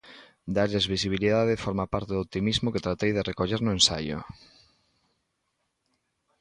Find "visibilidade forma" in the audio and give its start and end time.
0.95-1.85